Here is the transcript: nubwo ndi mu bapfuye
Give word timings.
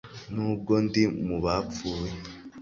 nubwo 0.33 0.73
ndi 0.85 1.03
mu 1.27 1.37
bapfuye 1.43 2.11